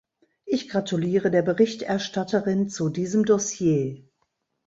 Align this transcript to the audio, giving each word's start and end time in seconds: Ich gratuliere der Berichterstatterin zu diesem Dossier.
Ich 0.45 0.67
gratuliere 0.67 1.29
der 1.29 1.43
Berichterstatterin 1.43 2.69
zu 2.69 2.89
diesem 2.89 3.23
Dossier. 3.23 4.01